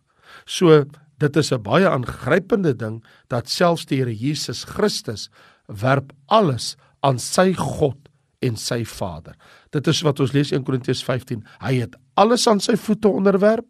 So 0.45 0.83
dit 1.19 1.35
is 1.35 1.51
'n 1.51 1.63
baie 1.63 1.87
aangrypende 1.87 2.75
ding 2.75 3.03
dat 3.27 3.49
selfs 3.49 3.85
die 3.85 3.99
Here 3.99 4.15
Jesus 4.15 4.63
Christus 4.63 5.29
werp 5.67 6.11
alles 6.27 6.73
aan 7.03 7.19
sy 7.19 7.51
God 7.57 7.97
en 8.43 8.57
sy 8.59 8.83
Vader. 8.87 9.35
Dit 9.71 9.87
is 9.87 10.01
wat 10.05 10.19
ons 10.23 10.33
lees 10.35 10.51
in 10.55 10.65
Korintiërs 10.67 11.03
15. 11.05 11.43
Hy 11.63 11.73
het 11.83 11.95
alles 12.19 12.45
aan 12.47 12.61
sy 12.63 12.75
voete 12.79 13.11
onderwerp, 13.11 13.67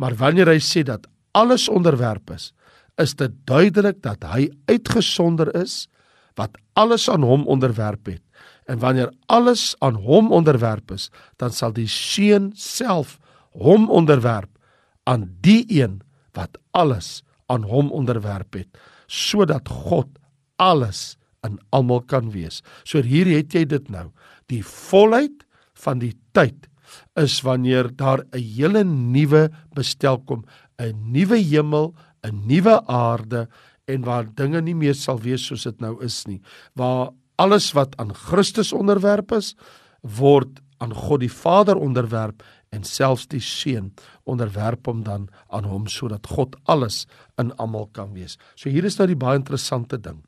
maar 0.00 0.16
wanneer 0.18 0.50
hy 0.50 0.60
sê 0.62 0.84
dat 0.86 1.06
alles 1.36 1.68
onderwerp 1.68 2.32
is, 2.32 2.52
is 2.96 3.12
dit 3.14 3.32
duidelik 3.48 4.00
dat 4.04 4.24
hy 4.24 4.48
uitgesonder 4.70 5.52
is 5.58 5.84
wat 6.36 6.56
alles 6.76 7.08
aan 7.12 7.24
hom 7.24 7.44
onderwerp 7.48 8.08
het. 8.08 8.22
En 8.68 8.80
wanneer 8.80 9.12
alles 9.32 9.74
aan 9.84 10.00
hom 10.04 10.32
onderwerp 10.32 10.90
is, 10.92 11.10
dan 11.40 11.52
sal 11.52 11.72
die 11.76 11.88
seun 11.88 12.50
self 12.56 13.16
hom 13.56 13.88
onderwerp 13.92 14.50
aan 15.08 15.28
die 15.44 15.64
een 15.68 16.00
wat 16.36 16.58
alles 16.76 17.22
aan 17.52 17.64
hom 17.68 17.92
onderwerp 17.94 18.58
het, 18.58 18.68
sodat 19.06 19.68
God 19.68 20.08
alles 20.60 21.16
in 21.46 21.58
almal 21.70 22.02
kan 22.10 22.32
wees. 22.34 22.62
So 22.84 23.02
hier 23.02 23.28
het 23.30 23.54
jy 23.54 23.64
dit 23.70 23.90
nou. 23.92 24.10
Die 24.52 24.62
volheid 24.66 25.46
van 25.82 26.02
die 26.02 26.14
tyd 26.36 26.68
is 27.18 27.40
wanneer 27.44 27.90
daar 27.96 28.24
'n 28.32 28.38
hele 28.38 28.84
nuwe 28.84 29.50
bestel 29.74 30.18
kom, 30.18 30.44
'n 30.78 31.12
nuwe 31.12 31.36
hemel, 31.36 31.94
'n 32.24 32.46
nuwe 32.46 32.86
aarde 32.86 33.48
en 33.86 34.02
waar 34.02 34.26
dinge 34.34 34.60
nie 34.60 34.74
meer 34.74 34.94
sal 34.94 35.18
wees 35.18 35.46
soos 35.46 35.62
dit 35.62 35.80
nou 35.80 36.02
is 36.04 36.26
nie, 36.26 36.40
waar 36.74 37.10
alles 37.38 37.72
wat 37.72 37.96
aan 37.96 38.14
Christus 38.14 38.72
onderwerp 38.72 39.32
is, 39.32 39.54
word 40.02 40.60
aan 40.78 40.94
God 40.94 41.20
die 41.20 41.32
Vader 41.32 41.76
onderwerp 41.76 42.42
en 42.74 42.84
selfs 42.84 43.26
die 43.26 43.40
Seun 43.40 43.92
onderwerp 44.24 44.86
hom 44.86 45.04
dan 45.06 45.28
aan 45.48 45.64
hom 45.64 45.86
sodat 45.86 46.26
God 46.26 46.56
alles 46.64 47.06
in 47.40 47.52
almal 47.56 47.88
kan 47.92 48.12
wees. 48.12 48.36
So 48.54 48.70
hier 48.70 48.84
is 48.84 48.98
nou 48.98 49.06
die 49.06 49.18
baie 49.18 49.38
interessante 49.38 49.98
ding. 50.00 50.24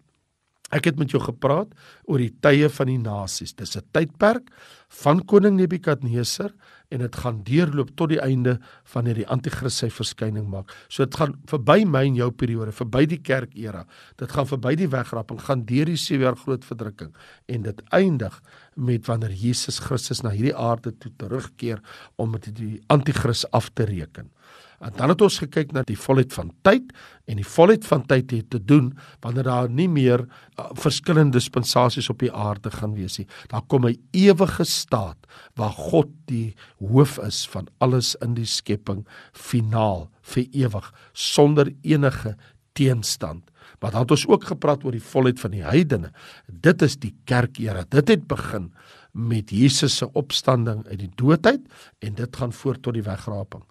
Ek 0.75 0.85
het 0.85 0.99
met 1.01 1.13
jou 1.15 1.21
gepraat 1.23 1.71
oor 2.05 2.21
die 2.21 2.33
tye 2.45 2.69
van 2.69 2.91
die 2.91 2.99
nasies. 3.01 3.55
Dis 3.57 3.77
'n 3.77 3.85
tydperk 3.93 4.51
van 4.89 5.25
koning 5.25 5.57
Nebukadneser 5.57 6.53
en 6.89 6.99
dit 6.99 7.17
gaan 7.17 7.43
deurloop 7.45 7.91
tot 7.97 8.09
die 8.09 8.21
einde 8.21 8.59
wanneer 8.93 9.15
die 9.15 9.27
anti-kris 9.29 9.77
sy 9.77 9.89
verskyning 9.91 10.49
maak. 10.49 10.73
So 10.89 11.05
dit 11.05 11.15
gaan 11.15 11.35
verby 11.47 11.85
my 11.85 12.05
en 12.07 12.15
jou 12.15 12.31
periode, 12.31 12.73
verby 12.73 13.07
die 13.07 13.21
kerk 13.21 13.55
era. 13.55 13.85
Dit 14.17 14.33
gaan 14.33 14.47
verby 14.47 14.75
die 14.77 14.89
wegraping, 14.89 15.41
gaan 15.41 15.65
deur 15.65 15.85
die 15.85 15.97
7 15.97 16.23
jaar 16.23 16.37
groot 16.37 16.65
verdrukking 16.65 17.15
en 17.47 17.63
dit 17.63 17.83
eindig 17.91 18.43
met 18.77 19.07
wanneer 19.07 19.33
Jesus 19.33 19.79
Christus 19.79 20.23
na 20.23 20.31
hierdie 20.31 20.57
aarde 20.57 20.93
toe 20.99 21.13
terugkeer 21.17 21.83
om 22.17 22.31
met 22.31 22.49
die 22.55 22.81
anti-kris 22.89 23.45
af 23.53 23.71
te 23.75 23.85
reken. 23.85 24.31
En 24.79 24.93
dan 24.97 25.11
het 25.11 25.23
ons 25.23 25.39
gekyk 25.43 25.73
na 25.75 25.83
die 25.87 25.99
volheid 25.99 26.33
van 26.33 26.53
tyd 26.63 26.93
en 27.27 27.41
die 27.41 27.47
volheid 27.47 27.87
van 27.87 28.05
tyd 28.07 28.31
het 28.31 28.51
te 28.55 28.61
doen 28.63 28.93
wanneer 29.25 29.49
daar 29.49 29.71
nie 29.71 29.89
meer 29.91 30.23
uh, 30.23 30.69
verskillende 30.79 31.39
dispensasies 31.39 32.11
op 32.13 32.23
die 32.23 32.33
aarde 32.33 32.71
gaan 32.71 32.95
wees 32.95 33.19
nie. 33.19 33.27
Daar 33.51 33.67
kom 33.67 33.89
'n 33.89 33.99
ewige 34.13 34.65
staat 34.65 35.19
waar 35.55 35.75
God 35.75 36.09
die 36.27 36.55
hoof 36.79 37.19
is 37.19 37.47
van 37.49 37.67
alles 37.79 38.15
in 38.23 38.35
die 38.35 38.47
skepping 38.47 39.07
finaal 39.33 40.11
vir 40.23 40.47
ewig 40.53 40.95
sonder 41.13 41.73
enige 41.83 42.37
teenstand. 42.73 43.51
Maar 43.81 43.91
dan 43.91 44.01
het 44.01 44.11
ons 44.11 44.27
ook 44.27 44.45
gepraat 44.45 44.85
oor 44.85 44.93
die 44.93 45.03
volheid 45.03 45.41
van 45.41 45.51
die 45.51 45.65
heidene. 45.65 46.13
Dit 46.47 46.83
is 46.83 46.97
die 46.97 47.15
kerkera. 47.25 47.85
Dit 47.89 48.09
het 48.09 48.27
begin 48.27 48.73
met 49.13 49.51
Jesus 49.51 49.97
se 49.97 50.13
opstanding 50.13 50.87
uit 50.87 50.99
die 50.99 51.13
doodheid 51.15 51.61
en 51.99 52.15
dit 52.15 52.37
gaan 52.37 52.53
voort 52.53 52.83
tot 52.83 52.95
die 52.95 53.03
wegraping. 53.03 53.65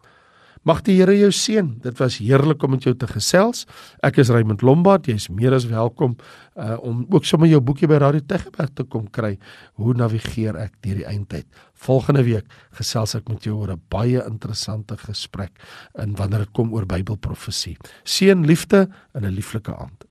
Mag 0.67 0.81
die 0.83 0.97
Here 0.97 1.13
jou 1.15 1.29
seën. 1.31 1.67
Dit 1.79 1.95
was 2.01 2.17
heerlik 2.19 2.63
om 2.65 2.73
met 2.75 2.83
jou 2.83 2.91
te 2.99 3.07
gesels. 3.07 3.63
Ek 4.03 4.17
is 4.19 4.31
Raymond 4.33 4.65
Lombard. 4.67 5.05
Jy's 5.07 5.29
meer 5.31 5.55
as 5.55 5.67
welkom 5.69 6.17
uh 6.57 6.75
om 6.83 7.05
ook 7.13 7.23
sommer 7.29 7.47
jou 7.47 7.61
boekie 7.63 7.87
by 7.87 8.01
Radio 8.01 8.25
Tegeberg 8.27 8.73
te 8.75 8.83
kom 8.83 9.05
kry. 9.13 9.37
Hoe 9.79 9.93
navigeer 9.95 10.57
ek 10.59 10.73
deur 10.83 10.99
die 10.99 11.07
eindtyd? 11.07 11.47
Volgende 11.87 12.25
week 12.27 12.51
gesels 12.75 13.15
ek 13.15 13.29
met 13.31 13.47
jou 13.47 13.55
oor 13.61 13.71
'n 13.77 13.81
baie 13.87 14.19
interessante 14.25 14.97
gesprek 14.97 15.55
in 15.95 16.15
wanneer 16.15 16.39
dit 16.39 16.51
kom 16.53 16.73
oor 16.73 16.85
Bybelprofesie. 16.85 17.77
Seën, 18.03 18.45
liefde 18.45 18.89
en 19.13 19.23
'n 19.23 19.35
lieflike 19.35 19.71
aand. 19.71 20.03